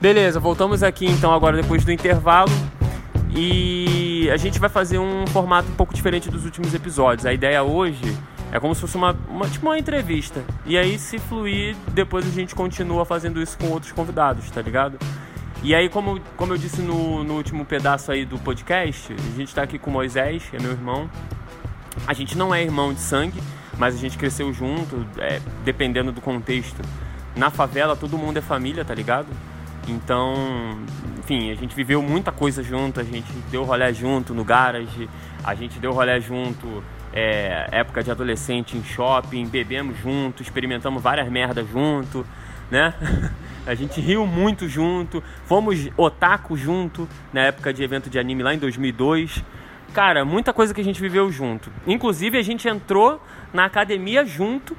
Beleza, 0.00 0.38
voltamos 0.38 0.84
aqui 0.84 1.06
então 1.06 1.34
agora 1.34 1.60
depois 1.60 1.84
do 1.84 1.90
intervalo. 1.90 2.52
E 3.34 4.30
a 4.32 4.36
gente 4.36 4.58
vai 4.60 4.68
fazer 4.68 4.98
um 4.98 5.26
formato 5.26 5.68
um 5.68 5.74
pouco 5.74 5.92
diferente 5.92 6.30
dos 6.30 6.44
últimos 6.44 6.72
episódios. 6.72 7.26
A 7.26 7.32
ideia 7.32 7.64
hoje 7.64 8.16
é 8.52 8.60
como 8.60 8.74
se 8.76 8.80
fosse 8.80 8.96
uma, 8.96 9.16
uma, 9.28 9.48
tipo 9.48 9.66
uma 9.66 9.76
entrevista. 9.76 10.44
E 10.64 10.78
aí, 10.78 10.98
se 11.00 11.18
fluir, 11.18 11.76
depois 11.92 12.24
a 12.26 12.30
gente 12.30 12.54
continua 12.54 13.04
fazendo 13.04 13.42
isso 13.42 13.58
com 13.58 13.66
outros 13.70 13.90
convidados, 13.90 14.48
tá 14.50 14.62
ligado? 14.62 14.98
E 15.64 15.74
aí, 15.74 15.88
como, 15.88 16.20
como 16.36 16.52
eu 16.52 16.58
disse 16.58 16.80
no, 16.80 17.24
no 17.24 17.34
último 17.34 17.64
pedaço 17.64 18.12
aí 18.12 18.24
do 18.24 18.38
podcast, 18.38 19.12
a 19.12 19.36
gente 19.36 19.52
tá 19.52 19.62
aqui 19.62 19.80
com 19.80 19.90
o 19.90 19.92
Moisés, 19.92 20.44
é 20.52 20.62
meu 20.62 20.70
irmão. 20.70 21.10
A 22.06 22.12
gente 22.14 22.38
não 22.38 22.54
é 22.54 22.62
irmão 22.62 22.94
de 22.94 23.00
sangue, 23.00 23.42
mas 23.76 23.96
a 23.96 23.98
gente 23.98 24.16
cresceu 24.16 24.52
junto, 24.52 25.04
é, 25.18 25.40
dependendo 25.64 26.12
do 26.12 26.20
contexto. 26.20 26.80
Na 27.34 27.50
favela, 27.50 27.96
todo 27.96 28.16
mundo 28.16 28.36
é 28.36 28.40
família, 28.40 28.84
tá 28.84 28.94
ligado? 28.94 29.26
Então, 29.90 30.78
enfim, 31.18 31.50
a 31.50 31.54
gente 31.54 31.74
viveu 31.74 32.02
muita 32.02 32.30
coisa 32.30 32.62
junto, 32.62 33.00
a 33.00 33.04
gente 33.04 33.30
deu 33.50 33.64
rolé 33.64 33.92
junto 33.92 34.34
no 34.34 34.44
garage, 34.44 35.08
a 35.42 35.54
gente 35.54 35.78
deu 35.78 35.92
rolé 35.92 36.20
junto 36.20 36.82
é, 37.12 37.68
época 37.72 38.02
de 38.02 38.10
adolescente 38.10 38.76
em 38.76 38.84
shopping, 38.84 39.46
bebemos 39.46 39.98
junto, 39.98 40.42
experimentamos 40.42 41.02
várias 41.02 41.28
merdas 41.28 41.68
junto, 41.68 42.24
né? 42.70 42.94
A 43.66 43.74
gente 43.74 44.00
riu 44.00 44.26
muito 44.26 44.66
junto, 44.66 45.22
fomos 45.44 45.90
otaku 45.94 46.56
junto 46.56 47.06
na 47.34 47.42
época 47.42 47.70
de 47.70 47.82
evento 47.82 48.08
de 48.08 48.18
anime 48.18 48.42
lá 48.42 48.54
em 48.54 48.58
2002. 48.58 49.44
Cara, 49.92 50.24
muita 50.24 50.54
coisa 50.54 50.72
que 50.72 50.80
a 50.80 50.84
gente 50.84 50.98
viveu 51.02 51.30
junto. 51.30 51.70
Inclusive, 51.86 52.38
a 52.38 52.42
gente 52.42 52.66
entrou 52.66 53.22
na 53.52 53.66
academia 53.66 54.24
junto 54.24 54.74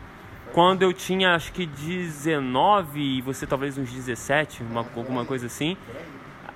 quando 0.54 0.82
eu 0.82 0.92
tinha 0.92 1.36
acho 1.36 1.52
que 1.52 1.66
19 1.66 3.00
e 3.00 3.22
você 3.22 3.46
talvez 3.46 3.78
uns 3.78 3.92
17, 3.92 4.64
uma, 4.64 4.86
alguma 4.96 5.26
coisa 5.26 5.46
assim. 5.46 5.78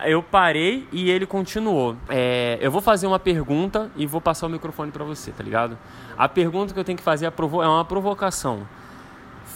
Eu 0.04 0.22
parei 0.22 0.88
e 0.92 1.10
ele 1.10 1.26
continuou. 1.26 1.96
É, 2.10 2.58
eu 2.60 2.72
vou 2.72 2.82
fazer 2.82 3.08
uma 3.08 3.20
pergunta 3.20 3.90
e 3.96 4.06
vou 4.06 4.20
passar 4.20 4.48
o 4.48 4.50
microfone 4.50 4.92
para 4.92 5.04
você, 5.04 5.32
tá 5.32 5.44
ligado? 5.44 5.78
A 6.18 6.28
pergunta 6.28 6.74
que 6.74 6.80
eu 6.80 6.84
tenho 6.84 6.98
que 6.98 7.04
fazer 7.04 7.26
é, 7.26 7.30
é 7.30 7.68
uma 7.68 7.86
provocação. 7.86 8.68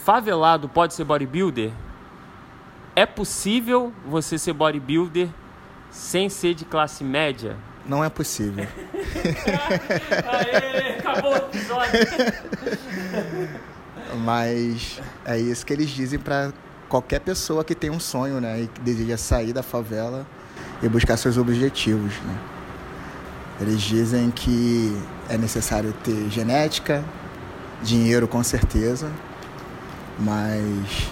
Favelado 0.04 0.68
pode 0.68 0.94
ser 0.94 1.04
bodybuilder? 1.04 1.70
É 2.96 3.04
possível 3.04 3.92
você 4.06 4.38
ser 4.38 4.52
bodybuilder 4.52 5.28
sem 5.90 6.28
ser 6.28 6.54
de 6.54 6.64
classe 6.64 7.04
média? 7.04 7.56
Não 7.84 8.02
é 8.04 8.08
possível. 8.08 8.66
Aê, 10.26 10.98
acabou 10.98 11.32
o 11.32 11.36
episódio. 11.36 12.00
Mas 14.16 15.00
é 15.24 15.38
isso 15.38 15.64
que 15.64 15.72
eles 15.72 15.90
dizem 15.90 16.18
para 16.18 16.52
qualquer 16.88 17.20
pessoa 17.20 17.64
que 17.64 17.74
tem 17.74 17.90
um 17.90 18.00
sonho, 18.00 18.40
né? 18.40 18.62
E 18.62 18.66
que 18.66 18.80
deseja 18.80 19.16
sair 19.16 19.52
da 19.52 19.62
favela 19.62 20.26
e 20.82 20.88
buscar 20.88 21.16
seus 21.16 21.36
objetivos, 21.36 22.14
né? 22.20 22.38
Eles 23.60 23.80
dizem 23.82 24.30
que 24.30 24.96
é 25.28 25.36
necessário 25.36 25.92
ter 26.04 26.30
genética, 26.30 27.04
dinheiro 27.82 28.28
com 28.28 28.42
certeza, 28.42 29.10
mas 30.18 31.10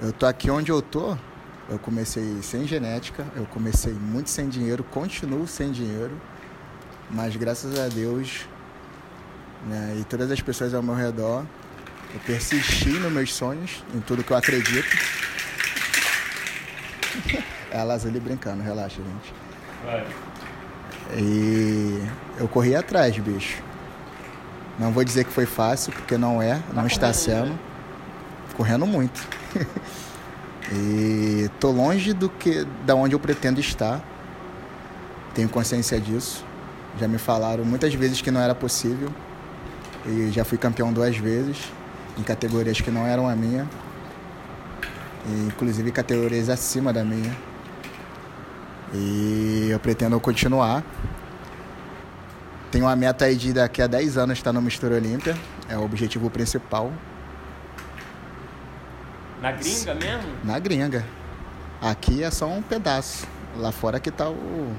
eu 0.00 0.12
tô 0.12 0.26
aqui 0.26 0.50
onde 0.50 0.70
eu 0.70 0.80
tô. 0.80 1.16
Eu 1.70 1.78
comecei 1.78 2.40
sem 2.40 2.66
genética, 2.66 3.26
eu 3.36 3.44
comecei 3.44 3.92
muito 3.92 4.30
sem 4.30 4.48
dinheiro, 4.48 4.82
continuo 4.82 5.46
sem 5.46 5.70
dinheiro, 5.70 6.12
mas 7.10 7.36
graças 7.36 7.78
a 7.78 7.88
Deus 7.88 8.48
né, 9.66 9.98
e 10.00 10.04
todas 10.04 10.30
as 10.30 10.40
pessoas 10.40 10.72
ao 10.72 10.82
meu 10.82 10.94
redor 10.94 11.44
eu 12.14 12.20
persisti 12.20 12.90
nos 12.90 13.12
meus 13.12 13.34
sonhos, 13.34 13.84
em 13.94 14.00
tudo 14.00 14.24
que 14.24 14.30
eu 14.30 14.36
acredito. 14.36 14.88
É 17.70 17.80
a 17.80 17.84
Lazuli 17.84 18.18
brincando, 18.18 18.62
relaxa, 18.62 18.96
gente. 18.96 19.34
Vai. 19.84 20.06
E 21.18 22.02
eu 22.38 22.48
corri 22.48 22.74
atrás, 22.74 23.16
bicho. 23.18 23.62
Não 24.78 24.90
vou 24.90 25.04
dizer 25.04 25.24
que 25.24 25.30
foi 25.30 25.44
fácil, 25.44 25.92
porque 25.92 26.16
não 26.16 26.40
é, 26.40 26.62
não 26.72 26.82
tá 26.82 26.86
está 26.86 27.12
sendo. 27.12 27.50
Né? 27.50 27.58
Correndo 28.56 28.86
muito. 28.86 29.20
e 30.72 31.50
tô 31.60 31.70
longe 31.70 32.14
do 32.14 32.30
que 32.30 32.64
da 32.86 32.94
onde 32.94 33.14
eu 33.14 33.20
pretendo 33.20 33.60
estar. 33.60 34.00
Tenho 35.34 35.48
consciência 35.50 36.00
disso. 36.00 36.42
Já 36.98 37.06
me 37.06 37.18
falaram 37.18 37.66
muitas 37.66 37.92
vezes 37.92 38.22
que 38.22 38.30
não 38.30 38.40
era 38.40 38.54
possível. 38.54 39.10
E 40.06 40.30
já 40.30 40.42
fui 40.42 40.56
campeão 40.56 40.90
duas 40.90 41.18
vezes 41.18 41.70
em 42.18 42.22
categorias 42.22 42.80
que 42.80 42.90
não 42.90 43.06
eram 43.06 43.28
a 43.28 43.36
minha, 43.36 43.68
e 45.26 45.46
inclusive 45.46 45.92
categorias 45.92 46.48
acima 46.48 46.92
da 46.92 47.04
minha. 47.04 47.34
E 48.92 49.68
eu 49.70 49.78
pretendo 49.78 50.18
continuar. 50.18 50.82
Tenho 52.70 52.84
uma 52.84 52.96
meta 52.96 53.24
aí 53.24 53.36
de 53.36 53.52
daqui 53.52 53.80
a 53.80 53.86
10 53.86 54.18
anos 54.18 54.38
estar 54.38 54.52
no 54.52 54.60
Mistura 54.60 54.96
Olímpia, 54.96 55.36
é 55.68 55.76
o 55.76 55.82
objetivo 55.82 56.28
principal. 56.28 56.92
Na 59.40 59.52
gringa 59.52 59.94
mesmo? 59.94 60.28
Na 60.44 60.58
gringa. 60.58 61.04
Aqui 61.80 62.24
é 62.24 62.30
só 62.30 62.48
um 62.48 62.60
pedaço. 62.60 63.26
Lá 63.56 63.70
fora 63.70 64.00
que 64.00 64.10
tá 64.10 64.28
o. 64.28 64.74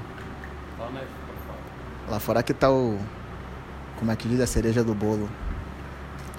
Lá 2.08 2.20
fora 2.20 2.42
que 2.42 2.52
tá 2.52 2.70
o. 2.70 2.98
Como 3.96 4.10
é 4.10 4.16
que 4.16 4.28
diz? 4.28 4.40
A 4.40 4.46
cereja 4.46 4.84
do 4.84 4.94
bolo. 4.94 5.28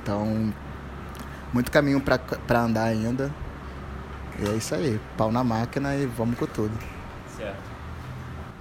Então, 0.01 0.53
muito 1.53 1.71
caminho 1.71 2.01
para 2.01 2.59
andar 2.59 2.85
ainda. 2.85 3.31
E 4.39 4.49
é 4.49 4.55
isso 4.55 4.73
aí, 4.73 4.99
pau 5.17 5.31
na 5.31 5.43
máquina 5.43 5.95
e 5.95 6.05
vamos 6.05 6.37
com 6.37 6.45
tudo. 6.45 6.77
Certo. 7.37 7.71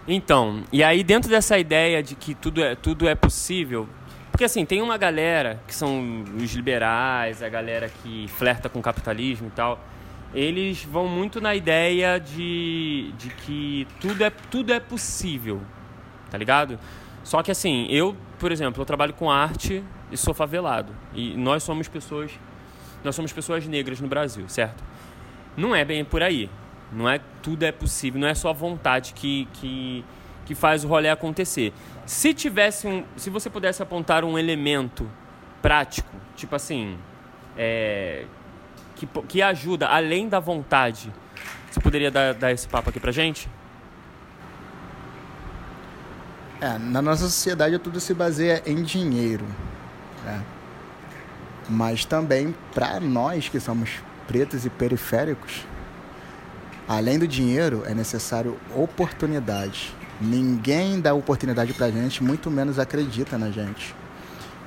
Então, 0.07 0.65
e 0.73 0.83
aí 0.83 1.05
dentro 1.05 1.31
dessa 1.31 1.59
ideia 1.59 2.03
de 2.03 2.15
que 2.15 2.35
tudo 2.35 2.63
é, 2.63 2.75
tudo 2.75 3.09
é 3.09 3.15
possível, 3.15 3.89
porque 4.31 4.45
assim, 4.45 4.65
tem 4.65 4.83
uma 4.83 4.97
galera 4.97 5.61
que 5.67 5.75
são 5.75 6.25
os 6.37 6.53
liberais, 6.53 7.43
a 7.43 7.49
galera 7.49 7.89
que 7.89 8.27
flerta 8.29 8.69
com 8.69 8.79
o 8.79 8.83
capitalismo 8.83 9.49
e 9.49 9.51
tal, 9.51 9.79
eles 10.35 10.85
vão 10.85 11.07
muito 11.07 11.41
na 11.41 11.55
ideia 11.55 12.19
de, 12.19 13.13
de 13.19 13.29
que 13.31 13.87
tudo 14.01 14.25
é, 14.25 14.31
tudo 14.31 14.73
é 14.73 14.81
possível, 14.81 15.61
tá 16.31 16.39
ligado? 16.39 16.79
Só 17.23 17.43
que 17.43 17.51
assim, 17.51 17.87
eu, 17.91 18.17
por 18.39 18.51
exemplo, 18.51 18.81
eu 18.81 18.87
trabalho 18.87 19.13
com 19.13 19.31
arte 19.31 19.85
e 20.11 20.17
sou 20.17 20.33
favelado. 20.33 20.93
E 21.15 21.37
nós 21.37 21.63
somos 21.63 21.87
pessoas 21.87 22.33
nós 23.03 23.15
somos 23.15 23.33
pessoas 23.33 23.67
negras 23.67 24.01
no 24.01 24.09
Brasil, 24.09 24.49
certo? 24.49 24.83
Não 25.57 25.75
é 25.75 25.85
bem 25.85 26.05
por 26.05 26.23
aí. 26.23 26.51
Não 26.93 27.09
é 27.09 27.21
tudo 27.43 27.63
é 27.63 27.71
possível, 27.71 28.21
não 28.21 28.27
é 28.27 28.35
só 28.35 28.51
a 28.51 28.53
vontade 28.53 29.13
que, 29.15 29.49
que, 29.55 30.05
que 30.45 30.55
faz 30.55 30.85
o 30.85 30.89
rolê 30.89 31.09
acontecer. 31.09 31.73
Se 32.05 32.35
tivesse 32.35 32.87
um, 32.87 33.05
se 33.17 33.31
você 33.31 33.49
pudesse 33.49 33.83
apontar 33.83 34.25
um 34.25 34.37
elemento 34.37 35.09
prático, 35.63 36.11
tipo 36.35 36.57
assim, 36.57 36.99
é, 37.57 38.25
que, 38.97 39.07
que 39.07 39.41
ajuda 39.41 39.87
além 39.87 40.29
da 40.29 40.41
vontade, 40.41 41.13
você 41.71 41.81
poderia 41.81 42.11
dar, 42.11 42.35
dar 42.35 42.51
esse 42.51 42.67
papo 42.67 42.91
aqui 42.91 42.99
pra 42.99 43.13
gente? 43.13 43.49
É, 46.61 46.77
na 46.77 47.01
nossa 47.01 47.23
sociedade 47.23 47.79
tudo 47.79 48.01
se 48.01 48.13
baseia 48.13 48.63
em 48.67 48.83
dinheiro. 48.83 49.47
Né? 50.25 50.45
Mas 51.69 52.05
também 52.05 52.55
para 52.75 53.01
nós 53.01 53.49
que 53.49 53.61
somos 53.61 53.91
pretos 54.27 54.65
e 54.65 54.71
periféricos, 54.71 55.67
além 56.89 57.19
do 57.19 57.27
dinheiro, 57.27 57.83
é 57.87 57.95
necessário 57.95 58.57
oportunidade. 58.75 59.95
Ninguém 60.21 61.01
dá 61.01 61.15
oportunidade 61.15 61.73
para 61.73 61.91
gente, 61.91 62.23
muito 62.23 62.51
menos 62.51 62.79
acredita 62.79 63.39
na 63.39 63.51
gente. 63.51 63.95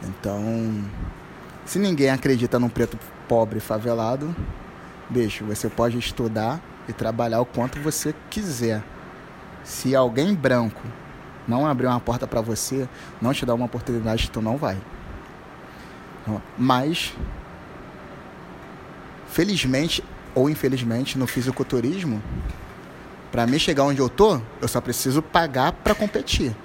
Então, 0.03 0.83
se 1.65 1.79
ninguém 1.79 2.09
acredita 2.09 2.59
num 2.59 2.69
preto 2.69 2.97
pobre 3.27 3.59
favelado, 3.59 4.35
bicho, 5.09 5.45
você 5.45 5.69
pode 5.69 5.97
estudar 5.97 6.61
e 6.87 6.93
trabalhar 6.93 7.39
o 7.39 7.45
quanto 7.45 7.79
você 7.79 8.13
quiser. 8.29 8.83
Se 9.63 9.95
alguém 9.95 10.33
branco 10.33 10.81
não 11.47 11.65
abrir 11.65 11.87
uma 11.87 11.99
porta 11.99 12.27
para 12.27 12.41
você, 12.41 12.87
não 13.21 13.33
te 13.33 13.45
dá 13.45 13.53
uma 13.53 13.65
oportunidade, 13.65 14.29
tu 14.29 14.41
não 14.41 14.57
vai. 14.57 14.77
Mas, 16.57 17.13
felizmente 19.27 20.03
ou 20.35 20.49
infelizmente, 20.49 21.17
no 21.17 21.27
fisiculturismo, 21.27 22.21
para 23.31 23.45
mim 23.45 23.59
chegar 23.59 23.83
onde 23.83 23.99
eu 23.99 24.09
tô, 24.09 24.39
eu 24.61 24.67
só 24.67 24.81
preciso 24.81 25.21
pagar 25.21 25.71
para 25.71 25.93
competir. 25.93 26.55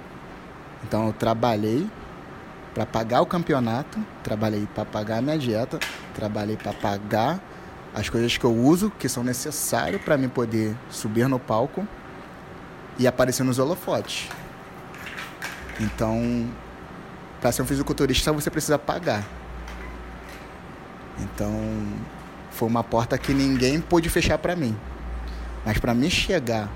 Então 0.83 1.07
eu 1.07 1.13
trabalhei 1.13 1.87
para 2.73 2.85
pagar 2.85 3.21
o 3.21 3.25
campeonato, 3.25 3.99
trabalhei 4.23 4.67
para 4.73 4.85
pagar 4.85 5.17
a 5.17 5.21
minha 5.21 5.37
dieta, 5.37 5.79
trabalhei 6.13 6.55
para 6.55 6.73
pagar 6.73 7.39
as 7.93 8.07
coisas 8.09 8.37
que 8.37 8.45
eu 8.45 8.55
uso, 8.55 8.91
que 8.99 9.09
são 9.09 9.23
necessárias 9.23 10.01
para 10.01 10.17
mim 10.17 10.29
poder 10.29 10.75
subir 10.89 11.27
no 11.27 11.39
palco 11.39 11.87
e 12.97 13.07
aparecer 13.07 13.43
nos 13.43 13.59
holofotes. 13.59 14.29
Então, 15.79 16.47
para 17.41 17.51
ser 17.51 17.61
um 17.61 17.65
fisiculturista, 17.65 18.31
você 18.31 18.49
precisa 18.49 18.77
pagar. 18.77 19.38
Então, 21.19 21.53
foi 22.51 22.67
uma 22.67 22.83
porta 22.83 23.17
que 23.17 23.33
ninguém 23.33 23.79
pôde 23.79 24.09
fechar 24.09 24.37
para 24.37 24.55
mim. 24.55 24.75
Mas 25.65 25.77
para 25.77 25.93
mim 25.93 26.09
chegar 26.09 26.69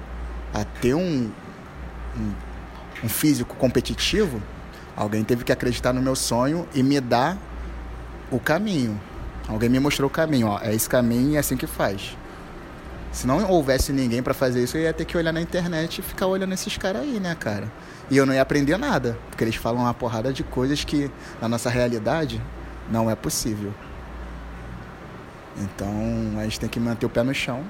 a 0.54 0.64
ter 0.64 0.94
um, 0.94 1.32
um, 2.18 2.32
um 3.04 3.10
físico 3.10 3.56
competitivo, 3.56 4.42
alguém 4.96 5.24
teve 5.24 5.44
que 5.44 5.52
acreditar 5.52 5.94
no 5.94 6.02
meu 6.02 6.16
sonho 6.16 6.68
e 6.74 6.84
me 6.84 7.00
dar 7.00 7.38
o 8.32 8.40
caminho. 8.40 9.00
Alguém 9.48 9.70
me 9.70 9.80
mostrou 9.80 10.08
o 10.08 10.12
caminho, 10.12 10.48
ó, 10.48 10.60
é 10.62 10.74
esse 10.74 10.88
caminho 10.88 11.32
e 11.32 11.36
é 11.36 11.40
assim 11.40 11.58
que 11.58 11.68
faz. 11.68 12.16
Se 13.12 13.28
não 13.28 13.48
houvesse 13.48 13.94
ninguém 13.94 14.24
para 14.24 14.34
fazer 14.34 14.64
isso, 14.64 14.76
eu 14.76 14.82
ia 14.82 14.94
ter 14.94 15.06
que 15.06 15.16
olhar 15.16 15.32
na 15.32 15.42
internet 15.42 16.00
e 16.00 16.02
ficar 16.02 16.26
olhando 16.26 16.54
esses 16.54 16.78
caras 16.78 17.04
aí, 17.04 17.20
né, 17.20 17.36
cara? 17.36 17.72
E 18.10 18.18
eu 18.18 18.26
não 18.26 18.34
ia 18.34 18.42
aprender 18.42 18.78
nada, 18.78 19.18
porque 19.30 19.44
eles 19.44 19.56
falam 19.56 19.84
uma 19.84 19.94
porrada 19.94 20.34
de 20.34 20.44
coisas 20.44 20.84
que 20.84 21.12
na 21.40 21.48
nossa 21.48 21.70
realidade 21.70 22.42
não 22.90 23.10
é 23.10 23.16
possível. 23.16 23.72
Então 25.58 26.40
a 26.40 26.44
gente 26.44 26.60
tem 26.60 26.70
que 26.70 26.80
manter 26.80 27.06
o 27.06 27.10
pé 27.10 27.24
no 27.24 27.34
chão 27.34 27.64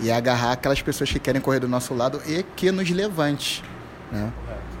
e 0.00 0.10
agarrar 0.10 0.52
aquelas 0.52 0.80
pessoas 0.80 1.10
que 1.10 1.18
querem 1.18 1.40
correr 1.40 1.60
do 1.60 1.68
nosso 1.68 1.94
lado 1.94 2.20
e 2.26 2.42
que 2.42 2.70
nos 2.70 2.90
levante, 2.90 3.62
né? 4.10 4.32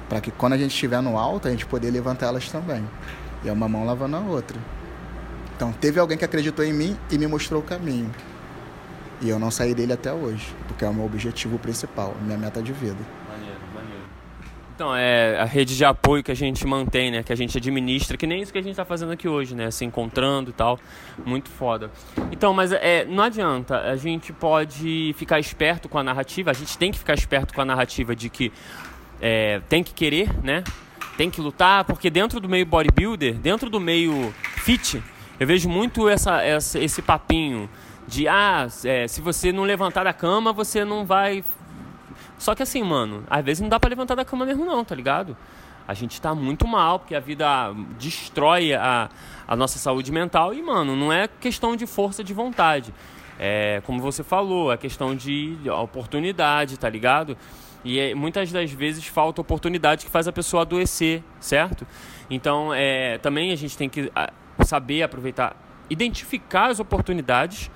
Para 0.08 0.20
que 0.20 0.30
quando 0.30 0.54
a 0.54 0.58
gente 0.58 0.72
estiver 0.72 1.00
no 1.00 1.16
alto, 1.16 1.46
a 1.46 1.50
gente 1.50 1.66
poder 1.66 1.90
levantar 1.90 2.26
elas 2.26 2.48
também. 2.48 2.84
E 3.44 3.48
é 3.48 3.52
uma 3.52 3.68
mão 3.68 3.84
lavando 3.84 4.16
a 4.16 4.20
outra. 4.20 4.58
Então 5.56 5.72
teve 5.72 6.00
alguém 6.00 6.18
que 6.18 6.24
acreditou 6.24 6.64
em 6.64 6.72
mim 6.72 6.96
e 7.10 7.18
me 7.18 7.26
mostrou 7.26 7.60
o 7.60 7.64
caminho. 7.64 8.10
E 9.20 9.28
eu 9.28 9.38
não 9.38 9.50
saí 9.50 9.74
dele 9.74 9.92
até 9.92 10.12
hoje, 10.12 10.54
porque 10.66 10.84
é 10.84 10.88
o 10.88 10.94
meu 10.94 11.04
objetivo 11.04 11.58
principal, 11.58 12.16
minha 12.22 12.38
meta 12.38 12.62
de 12.62 12.72
vida. 12.72 13.19
Então, 14.80 14.96
é 14.96 15.38
a 15.38 15.44
rede 15.44 15.76
de 15.76 15.84
apoio 15.84 16.22
que 16.22 16.32
a 16.32 16.34
gente 16.34 16.66
mantém, 16.66 17.10
né? 17.10 17.22
Que 17.22 17.30
a 17.30 17.36
gente 17.36 17.58
administra, 17.58 18.16
que 18.16 18.26
nem 18.26 18.40
isso 18.40 18.50
que 18.50 18.56
a 18.56 18.62
gente 18.62 18.70
está 18.70 18.82
fazendo 18.82 19.12
aqui 19.12 19.28
hoje, 19.28 19.54
né? 19.54 19.70
Se 19.70 19.84
encontrando 19.84 20.48
e 20.48 20.52
tal. 20.54 20.78
Muito 21.22 21.50
foda. 21.50 21.90
Então, 22.32 22.54
mas 22.54 22.72
é, 22.72 23.04
não 23.04 23.22
adianta. 23.22 23.78
A 23.78 23.96
gente 23.96 24.32
pode 24.32 25.14
ficar 25.18 25.38
esperto 25.38 25.86
com 25.86 25.98
a 25.98 26.02
narrativa. 26.02 26.50
A 26.50 26.54
gente 26.54 26.78
tem 26.78 26.90
que 26.90 26.98
ficar 26.98 27.12
esperto 27.12 27.52
com 27.52 27.60
a 27.60 27.64
narrativa 27.66 28.16
de 28.16 28.30
que 28.30 28.50
é, 29.20 29.60
tem 29.68 29.84
que 29.84 29.92
querer, 29.92 30.30
né? 30.42 30.64
Tem 31.14 31.30
que 31.30 31.42
lutar, 31.42 31.84
porque 31.84 32.08
dentro 32.08 32.40
do 32.40 32.48
meio 32.48 32.64
bodybuilder, 32.64 33.34
dentro 33.34 33.68
do 33.68 33.78
meio 33.78 34.32
fit, 34.64 35.02
eu 35.38 35.46
vejo 35.46 35.68
muito 35.68 36.08
essa, 36.08 36.40
essa 36.40 36.78
esse 36.78 37.02
papinho 37.02 37.68
de 38.08 38.26
ah, 38.26 38.66
é, 38.84 39.06
se 39.06 39.20
você 39.20 39.52
não 39.52 39.64
levantar 39.64 40.04
da 40.04 40.14
cama, 40.14 40.54
você 40.54 40.86
não 40.86 41.04
vai 41.04 41.44
só 42.40 42.54
que 42.54 42.62
assim, 42.62 42.82
mano, 42.82 43.22
às 43.28 43.44
vezes 43.44 43.60
não 43.60 43.68
dá 43.68 43.78
para 43.78 43.90
levantar 43.90 44.14
da 44.14 44.24
cama 44.24 44.46
mesmo 44.46 44.64
não, 44.64 44.82
tá 44.82 44.94
ligado? 44.94 45.36
A 45.86 45.92
gente 45.92 46.18
tá 46.18 46.34
muito 46.34 46.66
mal, 46.66 46.98
porque 46.98 47.14
a 47.14 47.20
vida 47.20 47.70
destrói 47.98 48.72
a, 48.72 49.10
a 49.46 49.54
nossa 49.54 49.78
saúde 49.78 50.10
mental 50.10 50.54
e, 50.54 50.62
mano, 50.62 50.96
não 50.96 51.12
é 51.12 51.28
questão 51.28 51.76
de 51.76 51.86
força 51.86 52.24
de 52.24 52.32
vontade. 52.32 52.94
É, 53.38 53.82
como 53.84 54.00
você 54.00 54.24
falou, 54.24 54.72
é 54.72 54.78
questão 54.78 55.14
de 55.14 55.58
oportunidade, 55.82 56.78
tá 56.78 56.88
ligado? 56.88 57.36
E 57.84 58.00
é, 58.00 58.14
muitas 58.14 58.50
das 58.50 58.72
vezes 58.72 59.04
falta 59.04 59.42
oportunidade 59.42 60.06
que 60.06 60.10
faz 60.10 60.26
a 60.26 60.32
pessoa 60.32 60.62
adoecer, 60.62 61.22
certo? 61.40 61.86
Então, 62.30 62.72
é, 62.72 63.18
também 63.18 63.52
a 63.52 63.56
gente 63.56 63.76
tem 63.76 63.90
que 63.90 64.10
saber 64.64 65.02
aproveitar, 65.02 65.54
identificar 65.90 66.70
as 66.70 66.80
oportunidades 66.80 67.70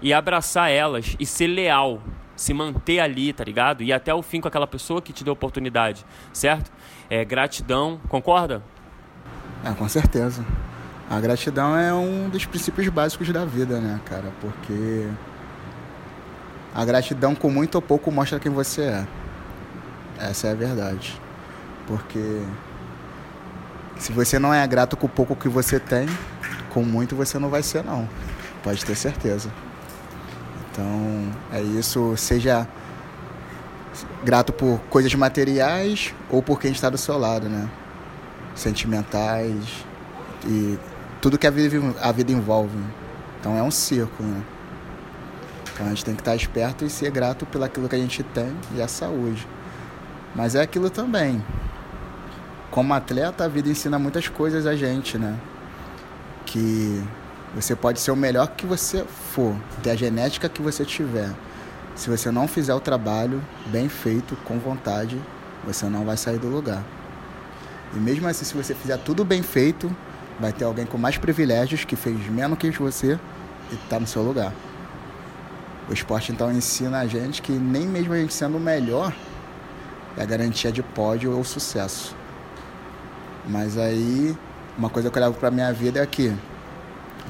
e 0.00 0.12
abraçar 0.12 0.70
elas 0.70 1.16
e 1.18 1.26
ser 1.26 1.48
leal, 1.48 2.00
se 2.36 2.52
manter 2.52 3.00
ali, 3.00 3.32
tá 3.32 3.44
ligado? 3.44 3.82
E 3.82 3.92
até 3.92 4.12
o 4.12 4.22
fim 4.22 4.40
com 4.40 4.48
aquela 4.48 4.66
pessoa 4.66 5.00
que 5.00 5.12
te 5.12 5.22
deu 5.24 5.32
oportunidade, 5.32 6.04
certo? 6.32 6.70
É 7.08 7.24
gratidão, 7.24 8.00
concorda? 8.08 8.62
É, 9.64 9.72
com 9.72 9.88
certeza. 9.88 10.44
A 11.08 11.20
gratidão 11.20 11.76
é 11.76 11.92
um 11.92 12.28
dos 12.28 12.46
princípios 12.46 12.88
básicos 12.88 13.28
da 13.30 13.44
vida, 13.44 13.78
né, 13.78 14.00
cara? 14.06 14.32
Porque 14.40 15.08
a 16.74 16.84
gratidão 16.84 17.34
com 17.34 17.50
muito 17.50 17.76
ou 17.76 17.82
pouco 17.82 18.10
mostra 18.10 18.40
quem 18.40 18.50
você 18.50 18.82
é. 18.82 19.06
Essa 20.18 20.48
é 20.48 20.52
a 20.52 20.54
verdade. 20.54 21.20
Porque 21.86 22.42
se 23.96 24.12
você 24.12 24.38
não 24.38 24.52
é 24.52 24.66
grato 24.66 24.96
com 24.96 25.06
o 25.06 25.08
pouco 25.08 25.36
que 25.36 25.48
você 25.48 25.78
tem, 25.78 26.06
com 26.70 26.82
muito 26.82 27.14
você 27.14 27.38
não 27.38 27.48
vai 27.48 27.62
ser 27.62 27.84
não. 27.84 28.08
Pode 28.62 28.84
ter 28.84 28.94
certeza. 28.94 29.52
Então, 30.74 31.32
é 31.52 31.62
isso, 31.62 32.16
seja 32.16 32.66
grato 34.24 34.52
por 34.52 34.80
coisas 34.90 35.14
materiais 35.14 36.12
ou 36.28 36.42
por 36.42 36.58
quem 36.58 36.72
está 36.72 36.90
do 36.90 36.98
seu 36.98 37.16
lado, 37.16 37.48
né? 37.48 37.70
Sentimentais 38.56 39.84
e 40.44 40.76
tudo 41.20 41.38
que 41.38 41.46
a 41.46 41.50
vida, 41.50 41.94
a 42.00 42.10
vida 42.10 42.32
envolve. 42.32 42.76
Então 43.38 43.56
é 43.56 43.62
um 43.62 43.70
círculo, 43.70 44.28
né? 44.28 44.42
Então 45.72 45.86
a 45.86 45.90
gente 45.90 46.04
tem 46.04 46.14
que 46.16 46.22
estar 46.22 46.34
esperto 46.34 46.84
e 46.84 46.90
ser 46.90 47.12
grato 47.12 47.46
pelo 47.46 47.62
aquilo 47.62 47.88
que 47.88 47.94
a 47.94 47.98
gente 47.98 48.24
tem 48.24 48.52
e 48.74 48.82
a 48.82 48.88
saúde. 48.88 49.46
Mas 50.34 50.56
é 50.56 50.62
aquilo 50.62 50.90
também. 50.90 51.40
Como 52.72 52.92
atleta, 52.92 53.44
a 53.44 53.48
vida 53.48 53.68
ensina 53.68 53.96
muitas 53.96 54.26
coisas 54.26 54.66
a 54.66 54.74
gente, 54.74 55.16
né? 55.18 55.38
Que 56.44 57.00
você 57.54 57.76
pode 57.76 58.00
ser 58.00 58.10
o 58.10 58.16
melhor 58.16 58.48
que 58.48 58.66
você 58.66 59.04
for, 59.04 59.54
ter 59.82 59.90
a 59.90 59.96
genética 59.96 60.48
que 60.48 60.60
você 60.60 60.84
tiver. 60.84 61.30
Se 61.94 62.10
você 62.10 62.30
não 62.30 62.48
fizer 62.48 62.74
o 62.74 62.80
trabalho 62.80 63.40
bem 63.66 63.88
feito, 63.88 64.36
com 64.44 64.58
vontade, 64.58 65.20
você 65.64 65.86
não 65.86 66.04
vai 66.04 66.16
sair 66.16 66.38
do 66.38 66.48
lugar. 66.48 66.82
E 67.94 67.98
mesmo 67.98 68.26
assim, 68.26 68.44
se 68.44 68.54
você 68.54 68.74
fizer 68.74 68.98
tudo 68.98 69.24
bem 69.24 69.42
feito, 69.42 69.94
vai 70.40 70.52
ter 70.52 70.64
alguém 70.64 70.84
com 70.84 70.98
mais 70.98 71.16
privilégios 71.16 71.84
que 71.84 71.94
fez 71.94 72.18
menos 72.28 72.58
que 72.58 72.70
você 72.70 73.18
e 73.70 73.74
está 73.76 74.00
no 74.00 74.06
seu 74.06 74.22
lugar. 74.22 74.52
O 75.88 75.92
esporte 75.92 76.32
então 76.32 76.50
ensina 76.50 76.98
a 76.98 77.06
gente 77.06 77.40
que 77.40 77.52
nem 77.52 77.86
mesmo 77.86 78.14
a 78.14 78.16
gente 78.16 78.34
sendo 78.34 78.56
o 78.56 78.60
melhor 78.60 79.14
é 80.16 80.22
a 80.22 80.24
garantia 80.24 80.72
de 80.72 80.82
pódio 80.82 81.36
ou 81.36 81.44
sucesso. 81.44 82.16
Mas 83.46 83.76
aí, 83.76 84.36
uma 84.76 84.88
coisa 84.88 85.10
que 85.10 85.18
eu 85.18 85.22
levo 85.22 85.34
para 85.34 85.50
minha 85.50 85.72
vida 85.72 86.00
é 86.00 86.06
que 86.06 86.34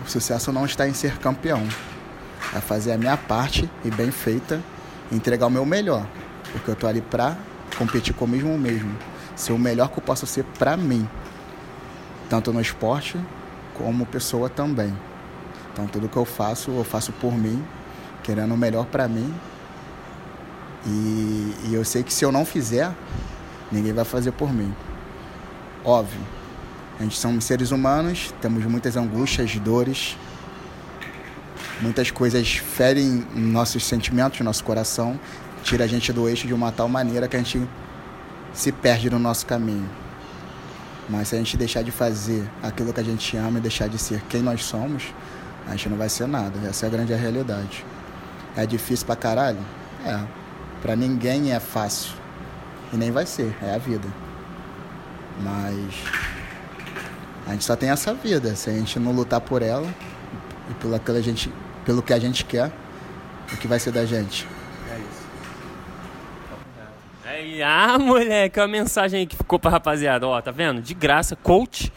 o 0.03 0.09
sucesso 0.09 0.53
não 0.53 0.65
está 0.65 0.89
em 0.89 0.95
ser 0.95 1.19
campeão. 1.19 1.63
É 2.55 2.61
fazer 2.61 2.93
a 2.93 2.99
minha 2.99 3.17
parte 3.17 3.69
e 3.85 3.91
bem 3.91 4.11
feita, 4.11 4.63
entregar 5.11 5.47
o 5.47 5.51
meu 5.51 5.65
melhor. 5.65 6.07
Porque 6.53 6.71
eu 6.71 6.77
tô 6.77 6.87
ali 6.87 7.01
pra 7.01 7.37
competir 7.77 8.15
comigo 8.15 8.49
mesmo. 8.59 8.97
Ser 9.35 9.53
o 9.53 9.59
melhor 9.59 9.89
que 9.91 9.99
eu 9.99 10.03
posso 10.03 10.27
ser 10.27 10.45
pra 10.59 10.77
mim. 10.77 11.09
Tanto 12.29 12.53
no 12.53 12.61
esporte 12.61 13.19
como 13.75 14.07
pessoa 14.07 14.49
também. 14.49 14.97
Então 15.73 15.87
tudo 15.87 16.09
que 16.09 16.17
eu 16.17 16.25
faço, 16.25 16.71
eu 16.71 16.85
faço 16.85 17.13
por 17.13 17.33
mim, 17.33 17.63
querendo 18.23 18.55
o 18.55 18.57
melhor 18.57 18.87
para 18.87 19.09
mim. 19.09 19.35
E, 20.87 21.55
e 21.65 21.71
eu 21.73 21.85
sei 21.85 22.03
que 22.03 22.13
se 22.13 22.25
eu 22.25 22.31
não 22.31 22.45
fizer, 22.45 22.93
ninguém 23.73 23.93
vai 23.93 24.05
fazer 24.05 24.33
por 24.33 24.53
mim. 24.53 24.73
Óbvio, 25.85 26.21
a 26.99 27.03
gente 27.03 27.19
somos 27.19 27.45
seres 27.45 27.71
humanos, 27.71 28.33
temos 28.41 28.65
muitas 28.65 28.97
angústias, 28.97 29.57
dores, 29.57 30.17
muitas 31.81 32.11
coisas 32.11 32.57
ferem 32.57 33.27
nossos 33.35 33.85
sentimentos, 33.85 34.41
nosso 34.41 34.63
coração, 34.63 35.19
tira 35.63 35.85
a 35.85 35.87
gente 35.87 36.13
do 36.13 36.29
eixo 36.29 36.47
de 36.47 36.55
uma 36.55 36.71
tal 36.71 36.89
maneira 36.89 37.27
que 37.27 37.37
a 37.37 37.39
gente 37.41 37.69
se 38.53 38.71
perde 38.71 39.11
no 39.11 39.19
nosso 39.19 39.45
caminho. 39.45 39.89
Mas 41.09 41.29
se 41.29 41.35
a 41.35 41.39
gente 41.39 41.57
deixar 41.57 41.83
de 41.83 41.91
fazer 41.91 42.49
aquilo 42.63 42.93
que 42.93 43.01
a 43.01 43.05
gente 43.05 43.37
ama 43.37 43.59
e 43.59 43.61
deixar 43.61 43.89
de 43.89 43.99
ser 43.99 44.23
quem 44.29 44.41
nós 44.41 44.65
somos, 44.65 45.13
a 45.67 45.73
gente 45.73 45.89
não 45.89 45.97
vai 45.97 46.09
ser 46.09 46.27
nada. 46.27 46.59
Essa 46.67 46.87
é 46.87 46.89
a 46.89 46.91
grande 46.91 47.13
realidade. 47.13 47.85
É 48.57 48.65
difícil 48.65 49.05
pra 49.05 49.17
caralho? 49.17 49.59
É. 50.07 50.21
Pra 50.81 50.95
ninguém 50.95 51.53
é 51.53 51.61
fácil. 51.61 52.13
E 52.93 52.97
nem 52.97 53.11
vai 53.11 53.27
ser, 53.27 53.55
é 53.61 53.75
a 53.75 53.79
vida. 53.79 54.07
Mas 55.43 56.34
a 57.47 57.53
gente 57.53 57.65
só 57.65 57.77
tem 57.77 57.91
essa 57.91 58.15
vida. 58.15 58.55
Se 58.57 58.71
a 58.71 58.73
gente 58.73 58.99
não 58.99 59.13
lutar 59.13 59.41
por 59.41 59.63
ela 59.63 59.87
e 60.71 60.75
pelo 60.75 60.99
que 60.99 61.11
a 61.11 61.21
gente, 61.21 61.53
pelo 61.85 62.03
que 62.03 62.13
a 62.13 62.19
gente 62.19 62.45
quer, 62.45 62.73
o 63.53 63.57
que 63.57 63.69
vai 63.69 63.79
ser 63.79 63.93
da 63.93 64.07
gente? 64.07 64.47
É 64.91 64.99
isso. 64.99 65.25
É, 67.27 67.63
ah, 67.63 67.99
moleque, 67.99 68.59
a 68.59 68.67
mensagem 68.67 69.21
aí 69.21 69.27
que 69.27 69.37
ficou 69.37 69.59
pra 69.59 69.71
rapaziada. 69.71 70.27
Ó, 70.27 70.41
tá 70.41 70.51
vendo? 70.51 70.81
De 70.81 70.95
graça, 70.95 71.37
coach, 71.37 71.93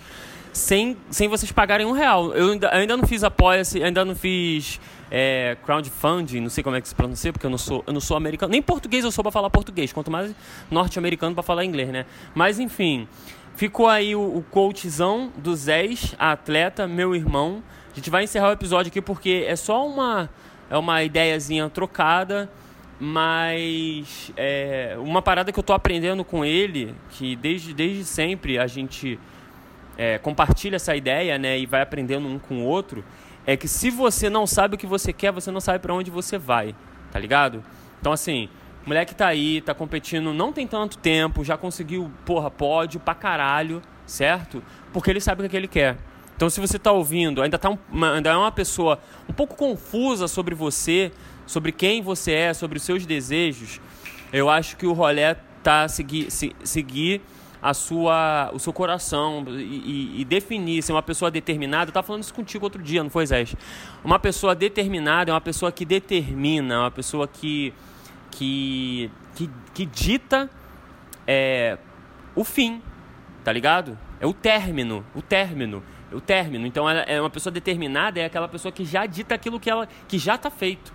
sem, 0.52 0.98
sem 1.10 1.28
vocês 1.28 1.52
pagarem 1.52 1.86
um 1.86 1.94
real. 1.94 2.34
Eu 2.34 2.52
ainda, 2.52 2.68
eu 2.68 2.80
ainda 2.80 2.98
não 2.98 3.08
fiz 3.08 3.24
apoia-se, 3.24 3.82
ainda 3.82 4.04
não 4.04 4.16
fiz 4.16 4.80
é, 5.10 5.56
crowdfunding, 5.66 6.42
não 6.42 6.50
sei 6.50 6.64
como 6.64 6.76
é 6.76 6.82
que 6.82 6.90
se 6.90 6.96
pronuncia, 6.96 7.32
porque 7.32 7.46
eu 7.46 7.50
não 7.50 7.58
sou, 7.58 7.84
eu 7.88 7.94
não 7.94 8.02
sou 8.02 8.18
americano. 8.18 8.52
Nem 8.52 8.62
português 8.62 9.06
eu 9.06 9.12
sou 9.12 9.24
pra 9.24 9.32
falar 9.32 9.50
português, 9.50 9.94
quanto 9.94 10.12
mais 10.12 10.34
norte-americano 10.70 11.34
pra 11.34 11.44
falar 11.44 11.64
inglês, 11.64 11.90
né? 11.90 12.06
Mas 12.36 12.60
enfim. 12.60 13.08
Ficou 13.58 13.88
aí 13.88 14.16
o, 14.16 14.22
o 14.22 14.44
coachzão 14.52 15.32
do 15.36 15.56
Zés, 15.56 16.14
atleta, 16.20 16.88
meu 16.88 17.16
irmão. 17.16 17.64
A 17.92 17.96
gente 17.96 18.08
vai 18.08 18.24
encerrar 18.24 18.50
o 18.50 18.52
episódio 18.52 18.92
aqui 18.92 19.02
porque 19.02 19.46
é 19.48 19.56
só 19.56 19.84
uma, 19.84 20.30
é 20.70 20.78
uma 20.78 21.02
ideiazinha 21.02 21.68
trocada, 21.68 22.48
mas 23.00 24.32
é 24.38 24.96
uma 25.00 25.24
parada 25.24 25.52
que 25.52 25.58
eu 25.58 25.64
tô 25.64 25.74
aprendendo 25.74 26.24
com 26.24 26.46
ele, 26.46 26.94
que 27.10 27.36
desde, 27.36 27.74
desde 27.74 28.06
sempre 28.06 28.60
a 28.60 28.68
gente 28.68 29.20
é, 29.98 30.20
compartilha 30.20 30.76
essa 30.76 30.96
ideia, 30.96 31.40
né, 31.40 31.58
e 31.58 31.66
vai 31.66 31.82
aprendendo 31.82 32.28
um 32.28 32.38
com 32.38 32.60
o 32.60 32.64
outro, 32.64 33.04
é 33.44 33.58
que 33.58 33.68
se 33.68 33.90
você 33.90 34.30
não 34.30 34.46
sabe 34.46 34.76
o 34.76 34.78
que 34.78 34.86
você 34.86 35.12
quer, 35.12 35.32
você 35.32 35.50
não 35.50 35.60
sabe 35.60 35.80
para 35.80 35.96
onde 35.96 36.12
você 36.12 36.38
vai. 36.38 36.76
tá 37.12 37.18
ligado? 37.18 37.64
Então, 38.00 38.12
assim, 38.12 38.50
moleque 38.88 39.14
tá 39.14 39.28
aí, 39.28 39.62
tá 39.62 39.74
competindo, 39.74 40.34
não 40.34 40.54
tem 40.54 40.66
tanto 40.66 40.98
tempo, 40.98 41.44
já 41.44 41.58
conseguiu, 41.58 42.10
porra, 42.26 42.50
pódio 42.50 43.00
pra 43.00 43.14
caralho, 43.14 43.82
certo? 44.06 44.64
Porque 44.94 45.10
ele 45.10 45.20
sabe 45.20 45.46
o 45.46 45.50
que, 45.50 45.56
é 45.56 45.60
ele 45.60 45.68
quer. 45.68 45.98
Então, 46.36 46.50
se 46.50 46.62
você 46.62 46.80
tá 46.80 46.92
ouvindo, 46.92 47.42
ainda, 47.42 47.58
tá 47.58 47.70
um, 47.70 47.78
ainda 48.06 48.30
é 48.30 48.38
uma 48.38 48.52
pessoa 48.52 49.00
um 49.28 49.34
pouco 49.34 49.56
confusa 49.56 50.28
sobre 50.28 50.56
você, 50.56 51.12
sobre 51.46 51.72
quem 51.72 52.02
você 52.02 52.32
é, 52.32 52.54
sobre 52.54 52.78
os 52.78 52.84
seus 52.84 53.06
desejos, 53.06 53.82
eu 54.32 54.50
acho 54.50 54.78
que 54.78 54.86
o 54.86 54.94
rolê 54.94 55.36
tá 55.62 55.88
seguir, 55.88 56.32
se, 56.32 56.56
seguir 56.64 57.22
a 57.62 57.74
sua, 57.74 58.52
o 58.54 58.60
seu 58.60 58.72
coração 58.72 59.44
e, 59.50 59.62
e, 59.62 60.22
e, 60.22 60.26
definir 60.26 60.82
ser 60.82 60.94
uma 60.94 61.04
pessoa 61.04 61.30
determinada. 61.30 61.86
Eu 61.86 61.90
estava 61.90 62.06
falando 62.06 62.24
isso 62.24 62.34
contigo 62.34 62.66
outro 62.66 62.82
dia, 62.82 63.04
não 63.04 63.10
foi, 63.10 63.26
Zé? 63.26 63.46
Uma 64.04 64.20
pessoa 64.20 64.56
determinada 64.56 65.32
é 65.32 65.34
uma 65.34 65.42
pessoa 65.42 65.72
que 65.72 65.84
determina, 65.84 66.76
é 66.76 66.78
uma 66.78 66.92
pessoa 66.92 67.28
que, 67.28 67.74
que, 68.32 69.12
que, 69.36 69.50
que 69.74 69.86
dita 69.86 70.50
é, 71.26 71.78
o 72.36 72.44
fim, 72.44 72.82
tá 73.44 73.52
ligado? 73.52 73.98
É 74.20 74.26
o 74.26 74.34
término, 74.34 75.06
o 75.16 75.22
término, 75.22 75.84
o 76.12 76.22
término. 76.22 76.66
Então, 76.66 76.90
ela 76.90 77.02
é 77.02 77.20
uma 77.20 77.30
pessoa 77.30 77.52
determinada, 77.52 78.20
é 78.20 78.26
aquela 78.26 78.48
pessoa 78.48 78.72
que 78.72 78.86
já 78.86 79.06
dita 79.06 79.36
aquilo 79.36 79.60
que, 79.60 79.70
ela, 79.70 79.88
que 80.08 80.18
já 80.18 80.36
está 80.36 80.50
feito. 80.50 80.94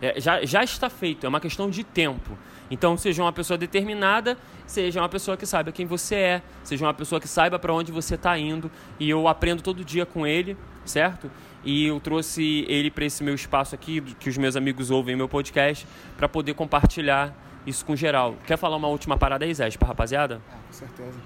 É, 0.00 0.20
já, 0.20 0.44
já 0.44 0.62
está 0.62 0.88
feito, 0.88 1.26
é 1.26 1.28
uma 1.28 1.40
questão 1.40 1.68
de 1.68 1.82
tempo. 1.82 2.38
Então, 2.70 2.96
seja 2.96 3.22
uma 3.22 3.32
pessoa 3.32 3.56
determinada, 3.56 4.36
seja 4.66 5.00
uma 5.00 5.08
pessoa 5.08 5.36
que 5.36 5.46
saiba 5.46 5.72
quem 5.72 5.86
você 5.86 6.14
é, 6.14 6.42
seja 6.62 6.84
uma 6.84 6.94
pessoa 6.94 7.20
que 7.20 7.26
saiba 7.26 7.58
para 7.58 7.72
onde 7.72 7.90
você 7.90 8.14
está 8.14 8.38
indo. 8.38 8.70
E 9.00 9.08
eu 9.08 9.26
aprendo 9.26 9.62
todo 9.62 9.84
dia 9.84 10.04
com 10.04 10.26
ele, 10.26 10.56
certo? 10.88 11.30
E 11.64 11.86
eu 11.86 12.00
trouxe 12.00 12.64
ele 12.68 12.90
para 12.90 13.04
esse 13.04 13.22
meu 13.22 13.34
espaço 13.34 13.74
aqui, 13.74 14.00
que 14.00 14.28
os 14.28 14.36
meus 14.36 14.56
amigos 14.56 14.90
ouvem 14.90 15.14
meu 15.14 15.28
podcast, 15.28 15.86
para 16.16 16.28
poder 16.28 16.54
compartilhar 16.54 17.34
isso 17.66 17.84
com 17.84 17.94
geral. 17.94 18.36
Quer 18.46 18.56
falar 18.56 18.76
uma 18.76 18.88
última 18.88 19.16
parada 19.16 19.44
aí, 19.44 19.54
Zé, 19.54 19.70
para 19.70 19.88
rapaziada? 19.88 20.40
Ah, 20.50 20.56
com 20.66 20.72
certeza. 20.72 21.18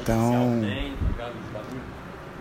então, 0.00 0.62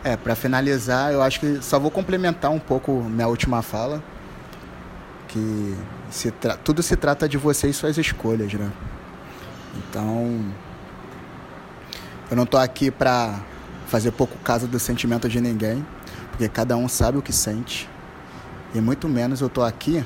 é, 0.04 0.16
para 0.18 0.36
finalizar, 0.36 1.12
eu 1.12 1.22
acho 1.22 1.40
que 1.40 1.62
só 1.62 1.80
vou 1.80 1.92
complementar 1.92 2.52
um 2.52 2.60
pouco 2.60 2.92
minha 2.92 3.28
última 3.28 3.62
fala 3.62 4.04
que 5.34 5.76
se 6.12 6.32
tudo 6.64 6.84
se 6.84 6.96
trata 6.96 7.28
de 7.28 7.38
você 7.38 7.68
e 7.68 7.74
suas 7.74 7.98
escolhas, 7.98 8.54
né? 8.54 8.72
Então, 9.76 10.46
eu 12.30 12.38
não 12.38 12.46
tô 12.46 12.58
aqui 12.58 12.92
para 12.92 13.40
fazer 13.88 14.12
pouco 14.12 14.38
caso 14.40 14.68
do 14.68 14.78
sentimento 14.78 15.28
de 15.28 15.42
ninguém, 15.42 15.84
porque 16.34 16.50
cada 16.50 16.76
um 16.76 16.90
sabe 16.90 17.20
o 17.20 17.22
que 17.22 17.32
sente. 17.32 17.88
E 18.74 18.82
muito 18.82 19.08
menos 19.08 19.40
eu 19.40 19.50
tô 19.50 19.62
aqui 19.62 20.04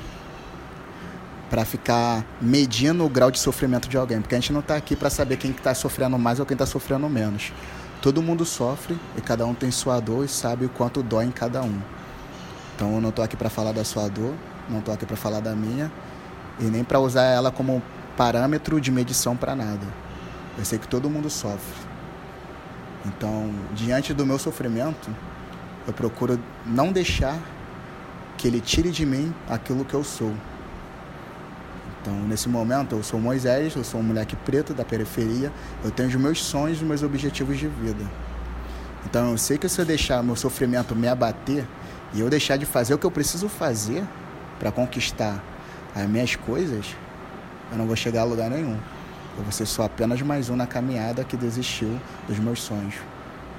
para 1.48 1.64
ficar 1.64 2.22
medindo 2.38 3.02
o 3.02 3.08
grau 3.08 3.30
de 3.30 3.38
sofrimento 3.38 3.88
de 3.88 3.96
alguém, 3.96 4.20
porque 4.20 4.34
a 4.34 4.38
gente 4.38 4.52
não 4.52 4.60
está 4.60 4.76
aqui 4.76 4.94
para 4.94 5.08
saber 5.08 5.38
quem 5.38 5.52
está 5.52 5.72
sofrendo 5.72 6.18
mais 6.18 6.38
ou 6.38 6.44
quem 6.44 6.54
está 6.54 6.66
sofrendo 6.66 7.08
menos. 7.08 7.50
Todo 8.02 8.22
mundo 8.22 8.44
sofre 8.44 8.98
e 9.16 9.22
cada 9.22 9.46
um 9.46 9.54
tem 9.54 9.70
sua 9.70 10.00
dor 10.00 10.26
e 10.26 10.28
sabe 10.28 10.66
o 10.66 10.68
quanto 10.68 11.02
dói 11.02 11.24
em 11.24 11.30
cada 11.30 11.62
um. 11.62 11.80
Então 12.76 12.94
eu 12.96 13.00
não 13.00 13.08
estou 13.08 13.24
aqui 13.24 13.34
para 13.34 13.48
falar 13.48 13.72
da 13.72 13.82
sua 13.82 14.06
dor, 14.10 14.34
não 14.68 14.80
estou 14.80 14.92
aqui 14.92 15.06
para 15.06 15.16
falar 15.16 15.40
da 15.40 15.54
minha 15.54 15.90
e 16.60 16.64
nem 16.64 16.84
para 16.84 17.00
usar 17.00 17.22
ela 17.22 17.50
como 17.50 17.82
parâmetro 18.18 18.78
de 18.78 18.92
medição 18.92 19.34
para 19.34 19.56
nada. 19.56 19.86
Eu 20.58 20.64
sei 20.66 20.78
que 20.78 20.86
todo 20.86 21.08
mundo 21.08 21.30
sofre. 21.30 21.88
Então, 23.06 23.50
diante 23.74 24.12
do 24.12 24.26
meu 24.26 24.38
sofrimento, 24.38 25.08
eu 25.88 25.92
procuro 25.94 26.38
não 26.66 26.92
deixar 26.92 27.36
que 28.36 28.46
ele 28.46 28.60
tire 28.60 28.90
de 28.90 29.04
mim 29.04 29.34
aquilo 29.48 29.84
que 29.84 29.94
eu 29.94 30.04
sou. 30.04 30.32
Então, 32.00 32.14
nesse 32.28 32.48
momento, 32.48 32.94
eu 32.94 33.02
sou 33.02 33.18
Moisés, 33.18 33.74
eu 33.74 33.82
sou 33.82 33.98
um 33.98 34.04
moleque 34.04 34.36
preto 34.36 34.72
da 34.72 34.84
periferia, 34.84 35.50
eu 35.82 35.90
tenho 35.90 36.08
os 36.08 36.14
meus 36.14 36.44
sonhos 36.44 36.80
e 36.80 36.84
meus 36.84 37.02
objetivos 37.02 37.58
de 37.58 37.66
vida. 37.66 38.04
Então, 39.04 39.32
eu 39.32 39.38
sei 39.38 39.58
que 39.58 39.68
se 39.68 39.80
eu 39.80 39.84
deixar 39.84 40.22
meu 40.22 40.36
sofrimento 40.36 40.94
me 40.94 41.08
abater 41.08 41.66
e 42.12 42.20
eu 42.20 42.30
deixar 42.30 42.56
de 42.56 42.66
fazer 42.66 42.94
o 42.94 42.98
que 42.98 43.06
eu 43.06 43.10
preciso 43.10 43.48
fazer, 43.48 44.04
para 44.58 44.70
conquistar 44.70 45.42
as 45.94 46.06
minhas 46.06 46.36
coisas, 46.36 46.86
eu 47.72 47.78
não 47.78 47.86
vou 47.86 47.96
chegar 47.96 48.22
a 48.22 48.24
lugar 48.24 48.50
nenhum. 48.50 48.78
Eu 49.36 49.42
vou 49.42 49.52
ser 49.52 49.66
só 49.66 49.84
apenas 49.84 50.20
mais 50.20 50.50
um 50.50 50.56
na 50.56 50.66
caminhada 50.66 51.24
que 51.24 51.36
desistiu 51.36 51.98
dos 52.26 52.38
meus 52.38 52.60
sonhos, 52.60 52.94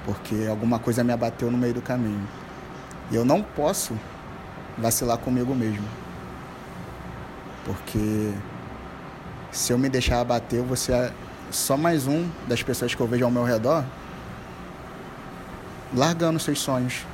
porque 0.04 0.46
alguma 0.48 0.78
coisa 0.78 1.04
me 1.04 1.12
abateu 1.12 1.50
no 1.50 1.58
meio 1.58 1.74
do 1.74 1.82
caminho. 1.82 2.26
E 3.10 3.16
eu 3.16 3.24
não 3.24 3.42
posso 3.42 3.98
vacilar 4.78 5.18
comigo 5.18 5.54
mesmo. 5.54 5.86
Porque 7.64 8.32
se 9.50 9.72
eu 9.72 9.78
me 9.78 9.88
deixar 9.88 10.20
abater, 10.20 10.60
eu 10.60 10.64
vou 10.64 10.76
ser 10.76 11.12
só 11.50 11.76
mais 11.76 12.06
um 12.06 12.28
das 12.48 12.62
pessoas 12.62 12.94
que 12.94 13.00
eu 13.00 13.06
vejo 13.06 13.24
ao 13.24 13.30
meu 13.30 13.44
redor 13.44 13.84
largando 15.94 16.38
seus 16.38 16.60
sonhos 16.60 17.04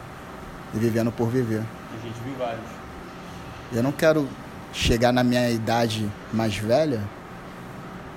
e 0.74 0.78
vivendo 0.78 1.10
por 1.10 1.28
viver. 1.28 1.62
A 1.62 2.06
gente 2.06 2.20
viu 2.24 2.34
vários. 2.38 2.64
Eu 3.72 3.82
não 3.82 3.92
quero 3.92 4.28
chegar 4.72 5.12
na 5.12 5.24
minha 5.24 5.50
idade 5.50 6.06
mais 6.32 6.56
velha 6.56 7.00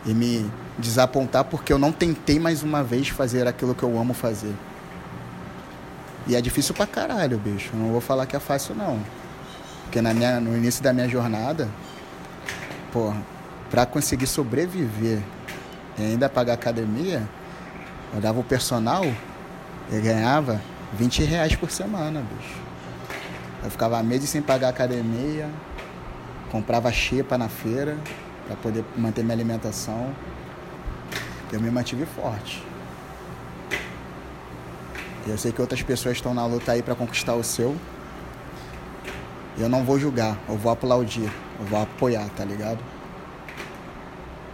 e 0.05 0.13
me 0.13 0.49
desapontar 0.79 1.43
porque 1.45 1.71
eu 1.71 1.77
não 1.77 1.91
tentei 1.91 2.39
mais 2.39 2.63
uma 2.63 2.83
vez 2.83 3.09
fazer 3.09 3.47
aquilo 3.47 3.75
que 3.75 3.83
eu 3.83 3.99
amo 3.99 4.13
fazer. 4.13 4.53
E 6.27 6.35
é 6.35 6.41
difícil 6.41 6.73
pra 6.73 6.87
caralho, 6.87 7.37
bicho. 7.37 7.71
Não 7.73 7.91
vou 7.91 8.01
falar 8.01 8.25
que 8.25 8.35
é 8.35 8.39
fácil, 8.39 8.75
não. 8.75 8.99
Porque 9.83 10.01
na 10.01 10.13
minha, 10.13 10.39
no 10.39 10.55
início 10.55 10.83
da 10.83 10.93
minha 10.93 11.09
jornada, 11.09 11.67
porra, 12.91 13.17
pra 13.69 13.85
conseguir 13.85 14.27
sobreviver 14.27 15.21
e 15.97 16.03
ainda 16.03 16.29
pagar 16.29 16.53
academia, 16.53 17.27
eu 18.13 18.21
dava 18.21 18.39
o 18.39 18.43
personal 18.43 19.03
e 19.91 19.99
ganhava 19.99 20.61
20 20.93 21.23
reais 21.23 21.55
por 21.55 21.71
semana, 21.71 22.21
bicho. 22.21 22.55
Eu 23.63 23.69
ficava 23.69 24.01
meses 24.01 24.29
sem 24.29 24.41
pagar 24.41 24.69
academia, 24.69 25.49
comprava 26.51 26.91
xepa 26.91 27.37
na 27.37 27.49
feira 27.49 27.97
para 28.47 28.55
poder 28.57 28.85
manter 28.95 29.23
minha 29.23 29.35
alimentação. 29.35 30.13
Eu 31.51 31.59
me 31.59 31.71
mantive 31.71 32.05
forte. 32.05 32.63
Eu 35.27 35.37
sei 35.37 35.51
que 35.51 35.61
outras 35.61 35.81
pessoas 35.83 36.17
estão 36.17 36.33
na 36.33 36.45
luta 36.45 36.71
aí 36.71 36.81
para 36.81 36.95
conquistar 36.95 37.35
o 37.35 37.43
seu. 37.43 37.75
Eu 39.57 39.67
não 39.67 39.83
vou 39.83 39.99
julgar, 39.99 40.37
eu 40.47 40.55
vou 40.55 40.71
aplaudir, 40.71 41.29
eu 41.59 41.65
vou 41.65 41.81
apoiar, 41.81 42.27
tá 42.35 42.45
ligado? 42.45 42.79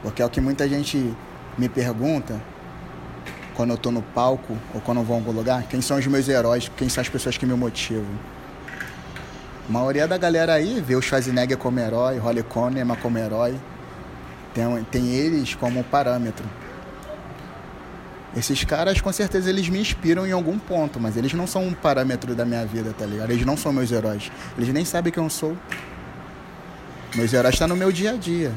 Porque 0.02 0.22
é 0.22 0.26
o 0.26 0.30
que 0.30 0.42
muita 0.42 0.68
gente 0.68 1.16
me 1.58 1.70
pergunta 1.70 2.42
quando 3.56 3.72
eu 3.72 3.78
tô 3.78 3.92
no 3.92 4.02
palco 4.02 4.58
ou 4.74 4.82
quando 4.82 4.98
eu 5.00 5.04
vou 5.04 5.16
a 5.16 5.20
algum 5.20 5.32
lugar, 5.32 5.64
quem 5.64 5.82
são 5.82 5.98
os 5.98 6.06
meus 6.08 6.28
heróis, 6.28 6.70
quem 6.76 6.90
são 6.90 7.02
as 7.02 7.10
pessoas 7.10 7.38
que 7.38 7.46
me 7.46 7.54
motivam. 7.54 8.20
A 9.68 9.72
maioria 9.72 10.08
da 10.08 10.18
galera 10.18 10.54
aí 10.54 10.82
vê 10.82 10.96
o 10.96 11.02
Schwarzenegger 11.02 11.58
como 11.58 11.80
herói, 11.80 12.18
Holly 12.18 12.44
Conneman 12.44 12.98
como 12.98 13.18
herói. 13.18 13.56
Tem, 14.54 14.84
tem 14.92 15.08
eles 15.08 15.56
como 15.56 15.84
parâmetro. 15.86 16.46
Esses 18.36 18.64
caras, 18.66 19.00
com 19.00 19.12
certeza, 19.14 19.50
eles 19.50 19.70
me 19.70 19.80
inspiram 19.80 20.28
em 20.28 20.32
algum 20.32 20.60
ponto, 20.60 21.00
mas 21.00 21.16
eles 21.16 21.34
não 21.34 21.48
são 21.48 21.66
um 21.66 21.74
parâmetro 21.74 22.36
da 22.36 22.44
minha 22.44 22.66
vida, 22.66 22.94
tá 22.98 23.06
ligado? 23.06 23.32
Eles 23.32 23.46
não 23.46 23.56
são 23.56 23.72
meus 23.72 23.92
heróis. 23.92 24.30
Eles 24.58 24.74
nem 24.74 24.84
sabem 24.84 25.12
quem 25.12 25.24
eu 25.24 25.30
sou. 25.30 25.56
Meus 27.16 27.32
heróis 27.32 27.56
estão 27.56 27.68
no 27.68 27.78
meu 27.78 27.94
dia 27.94 28.12
a 28.12 28.16
dia. 28.18 28.52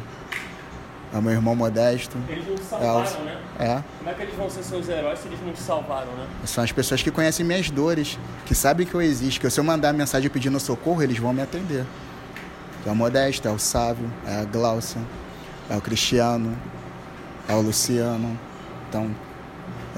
É 1.14 1.16
o 1.16 1.22
meu 1.22 1.32
irmão 1.32 1.54
modesto. 1.54 2.18
Eles 2.28 2.46
não 2.46 2.56
te 2.56 2.64
salvaram, 2.64 3.20
é, 3.20 3.24
né? 3.24 3.40
É. 3.60 3.82
Como 3.98 4.10
é 4.10 4.14
que 4.14 4.22
eles 4.22 4.34
vão 4.34 4.50
ser 4.50 4.62
seus 4.64 4.88
heróis 4.88 5.18
se 5.20 5.28
eles 5.28 5.38
não 5.44 5.52
te 5.52 5.60
salvaram, 5.60 6.12
né? 6.12 6.26
São 6.44 6.64
as 6.64 6.72
pessoas 6.72 7.00
que 7.00 7.10
conhecem 7.10 7.46
minhas 7.46 7.70
dores, 7.70 8.18
que 8.44 8.54
sabem 8.54 8.84
que 8.84 8.94
eu 8.94 9.00
existo, 9.00 9.40
que 9.40 9.48
se 9.48 9.60
eu 9.60 9.64
mandar 9.64 9.92
mensagem 9.94 10.28
pedindo 10.28 10.58
socorro, 10.58 11.02
eles 11.02 11.18
vão 11.18 11.32
me 11.32 11.40
atender. 11.40 11.86
É 12.84 12.90
o 12.90 12.96
Modesto, 12.96 13.46
é 13.46 13.50
o 13.50 13.58
Sávio, 13.58 14.10
é 14.26 14.40
a 14.40 14.44
Glaucia, 14.44 15.00
é 15.70 15.76
o 15.76 15.80
Cristiano, 15.80 16.56
é 17.48 17.54
o 17.54 17.60
Luciano. 17.60 18.38
Então, 18.88 19.14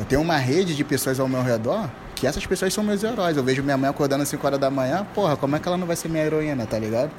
eu 0.00 0.07
tenho 0.07 0.23
uma 0.23 0.38
rede 0.38 0.75
de 0.75 0.83
pessoas 0.83 1.21
ao 1.21 1.28
meu 1.28 1.42
redor 1.42 1.87
que 2.14 2.26
essas 2.26 2.47
pessoas 2.47 2.73
são 2.73 2.83
meus 2.83 3.04
heróis. 3.04 3.37
Eu 3.37 3.45
vejo 3.45 3.62
minha 3.62 3.76
mãe 3.76 3.90
acordando 3.90 4.23
às 4.23 4.30
5 4.30 4.47
horas 4.47 4.59
da 4.59 4.71
manhã, 4.71 5.07
porra, 5.14 5.37
como 5.37 5.57
é 5.57 5.59
que 5.59 5.69
ela 5.69 5.76
não 5.76 5.87
vai 5.87 5.95
ser 5.95 6.09
minha 6.09 6.25
heroína, 6.25 6.64
tá 6.64 6.78
ligado? 6.78 7.11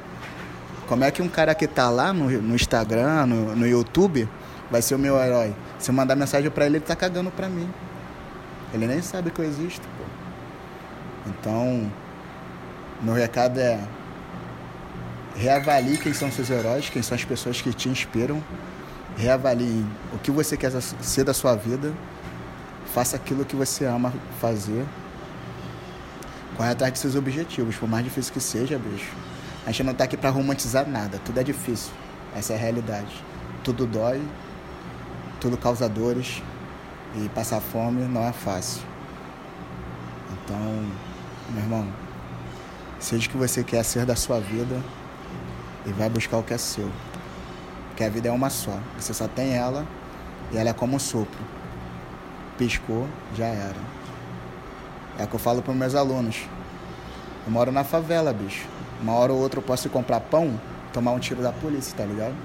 Como 0.88 1.04
é 1.04 1.12
que 1.12 1.22
um 1.22 1.28
cara 1.28 1.54
que 1.54 1.68
tá 1.68 1.92
lá 1.92 2.12
no, 2.12 2.28
no 2.42 2.56
Instagram, 2.56 3.28
no, 3.28 3.56
no 3.56 3.68
YouTube, 3.68 4.28
vai 4.72 4.82
ser 4.82 4.96
o 4.96 5.00
meu 5.00 5.16
herói? 5.16 5.56
Se 5.78 5.92
eu 5.92 5.96
mandar 5.96 6.16
mensagem 6.16 6.50
para 6.50 6.66
ele, 6.66 6.78
ele 6.78 6.84
tá 6.84 6.96
cagando 6.96 7.30
pra 7.30 7.48
mim. 7.48 7.70
Ele 8.74 8.88
nem 8.88 9.00
sabe 9.00 9.30
que 9.30 9.40
eu 9.40 9.46
existo, 9.46 9.88
pô. 9.96 10.04
Então, 11.30 11.88
meu 13.00 13.14
recado 13.14 13.60
é 13.60 13.80
reavalie 15.36 16.00
quem 16.00 16.14
são 16.14 16.32
seus 16.32 16.50
heróis, 16.50 16.90
quem 16.90 17.04
são 17.04 17.16
as 17.16 17.24
pessoas 17.24 17.62
que 17.62 17.72
te 17.74 17.90
inspiram. 17.90 18.44
Reavalie 19.16 19.86
o 20.16 20.18
que 20.18 20.32
você 20.32 20.58
quer 20.58 20.72
ser 20.72 21.24
da 21.24 21.34
sua 21.34 21.56
vida. 21.56 21.94
Faça 22.94 23.16
aquilo 23.16 23.46
que 23.46 23.56
você 23.56 23.86
ama 23.86 24.14
fazer. 24.40 24.86
Corre 26.58 26.70
atrás 26.70 26.92
de 26.92 27.00
seus 27.00 27.16
objetivos, 27.16 27.78
por 27.78 27.88
mais 27.88 28.04
difícil 28.04 28.34
que 28.34 28.42
seja, 28.42 28.78
bicho 28.78 29.16
A 29.66 29.72
gente 29.72 29.84
não 29.84 29.94
tá 29.94 30.04
aqui 30.04 30.18
para 30.18 30.30
romantizar 30.30 30.88
nada, 30.88 31.20
tudo 31.24 31.40
é 31.40 31.44
difícil. 31.44 31.94
Essa 32.36 32.54
é 32.54 32.56
a 32.58 32.60
realidade. 32.60 33.24
Tudo 33.64 33.86
dói, 33.86 34.22
tudo 35.40 35.58
causa 35.58 35.88
dores 35.88 36.44
e 37.16 37.30
passar 37.30 37.62
fome 37.62 38.04
não 38.04 38.24
é 38.28 38.34
fácil. 38.34 38.82
Então, 40.34 40.58
meu 41.50 41.64
irmão, 41.64 41.88
seja 43.00 43.28
o 43.28 43.30
que 43.30 43.38
você 43.38 43.64
quer 43.64 43.84
ser 43.84 44.06
da 44.06 44.16
sua 44.16 44.40
vida 44.40 44.82
e 45.86 45.92
vai 45.94 46.10
buscar 46.10 46.38
o 46.38 46.44
que 46.44 46.54
é 46.54 46.58
seu. 46.58 46.92
Porque 47.88 48.04
a 48.04 48.10
vida 48.10 48.28
é 48.28 48.32
uma 48.32 48.50
só. 48.50 48.78
Você 49.00 49.14
só 49.14 49.28
tem 49.28 49.54
ela 49.54 49.86
e 50.52 50.58
ela 50.58 50.70
é 50.70 50.74
como 50.74 50.96
um 50.96 51.00
sopro. 51.00 51.61
Piscou, 52.62 53.08
já 53.36 53.48
era. 53.48 53.76
É 55.18 55.24
o 55.24 55.28
que 55.28 55.34
eu 55.34 55.40
falo 55.40 55.64
para 55.64 55.74
meus 55.74 55.96
alunos. 55.96 56.44
Eu 57.44 57.52
moro 57.52 57.72
na 57.72 57.84
favela, 57.84 58.32
bicho. 58.32 58.68
Uma 59.02 59.14
hora 59.14 59.34
ou 59.34 59.40
outra 59.40 59.58
eu 59.58 59.64
posso 59.64 59.88
ir 59.88 59.90
comprar 59.90 60.20
pão, 60.20 60.62
tomar 60.94 61.10
um 61.10 61.18
tiro 61.18 61.42
da 61.42 61.52
polícia, 61.52 61.98
tá 61.98 62.06
ligado? 62.06 62.36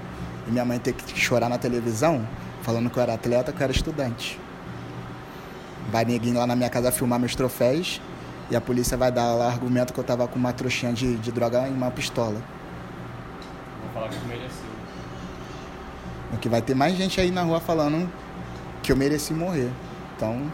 E 0.47 0.51
minha 0.51 0.65
mãe 0.65 0.79
ter 0.79 0.93
que 0.93 1.19
chorar 1.19 1.49
na 1.49 1.59
televisão, 1.59 2.27
falando 2.63 2.89
que 2.89 2.97
eu 2.97 3.03
era 3.03 3.13
atleta, 3.13 3.51
que 3.51 3.59
eu 3.59 3.63
era 3.63 3.71
estudante. 3.71 4.39
Vai 5.91 6.03
ninguém 6.03 6.33
lá 6.33 6.47
na 6.47 6.55
minha 6.55 6.69
casa 6.71 6.91
filmar 6.91 7.19
meus 7.19 7.35
troféus 7.35 8.01
e 8.49 8.55
a 8.55 8.59
polícia 8.59 8.97
vai 8.97 9.11
dar 9.11 9.35
lá 9.35 9.45
argumento 9.45 9.93
que 9.93 9.99
eu 9.99 10.03
tava 10.03 10.27
com 10.27 10.39
uma 10.39 10.51
trouxinha 10.51 10.93
de, 10.93 11.15
de 11.17 11.31
droga 11.31 11.67
e 11.67 11.71
uma 11.71 11.91
pistola. 11.91 12.41
Vou 13.83 13.93
falar 13.93 14.09
que 14.09 14.19
tu 14.19 14.25
mereceu. 14.25 14.49
Porque 16.31 16.49
vai 16.49 16.63
ter 16.63 16.73
mais 16.73 16.97
gente 16.97 17.21
aí 17.21 17.29
na 17.29 17.43
rua 17.43 17.59
falando 17.59 18.11
que 18.81 18.91
eu 18.91 18.95
mereci 18.95 19.31
morrer. 19.31 19.69
Então, 20.17 20.51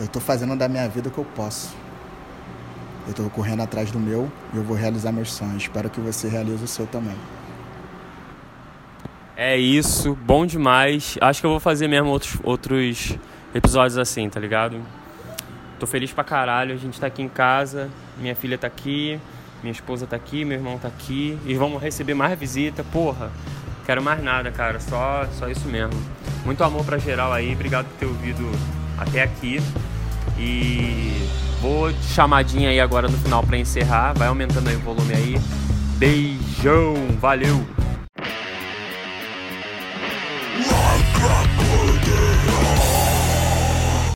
eu 0.00 0.08
tô 0.08 0.20
fazendo 0.20 0.56
da 0.56 0.66
minha 0.68 0.88
vida 0.88 1.10
o 1.10 1.12
que 1.12 1.18
eu 1.18 1.24
posso. 1.24 1.76
Eu 3.06 3.12
tô 3.12 3.28
correndo 3.28 3.62
atrás 3.62 3.90
do 3.90 4.00
meu 4.00 4.32
e 4.54 4.56
eu 4.56 4.64
vou 4.64 4.74
realizar 4.74 5.12
meus 5.12 5.30
sonhos. 5.32 5.64
Espero 5.64 5.90
que 5.90 6.00
você 6.00 6.28
realize 6.28 6.64
o 6.64 6.66
seu 6.66 6.86
também. 6.86 7.14
É 9.36 9.54
isso, 9.58 10.14
bom 10.14 10.46
demais. 10.46 11.18
Acho 11.20 11.40
que 11.40 11.46
eu 11.46 11.50
vou 11.50 11.60
fazer 11.60 11.86
mesmo 11.88 12.08
outros, 12.08 12.38
outros 12.42 13.18
episódios 13.54 13.98
assim, 13.98 14.30
tá 14.30 14.40
ligado? 14.40 14.80
Tô 15.78 15.86
feliz 15.86 16.10
pra 16.10 16.24
caralho, 16.24 16.72
a 16.72 16.78
gente 16.78 16.98
tá 16.98 17.06
aqui 17.06 17.20
em 17.20 17.28
casa, 17.28 17.90
minha 18.16 18.34
filha 18.34 18.56
tá 18.56 18.66
aqui, 18.66 19.20
minha 19.62 19.72
esposa 19.72 20.06
tá 20.06 20.16
aqui, 20.16 20.42
meu 20.42 20.56
irmão 20.56 20.78
tá 20.78 20.88
aqui, 20.88 21.38
e 21.44 21.52
vamos 21.52 21.82
receber 21.82 22.14
mais 22.14 22.36
visita, 22.38 22.82
porra. 22.82 23.30
Quero 23.86 24.02
mais 24.02 24.20
nada, 24.20 24.50
cara, 24.50 24.80
só, 24.80 25.24
só 25.38 25.48
isso 25.48 25.68
mesmo. 25.68 25.94
Muito 26.44 26.62
amor 26.64 26.84
pra 26.84 26.98
geral 26.98 27.32
aí, 27.32 27.52
obrigado 27.52 27.86
por 27.86 27.98
ter 27.98 28.06
ouvido 28.06 28.50
até 28.98 29.22
aqui. 29.22 29.62
E 30.36 31.28
vou 31.60 31.92
chamadinha 32.14 32.70
aí 32.70 32.80
agora 32.80 33.06
no 33.06 33.16
final 33.16 33.44
pra 33.44 33.56
encerrar, 33.56 34.12
vai 34.12 34.26
aumentando 34.26 34.68
aí 34.68 34.74
o 34.74 34.80
volume 34.80 35.14
aí. 35.14 35.40
Beijão, 35.98 36.94
valeu! 37.20 37.75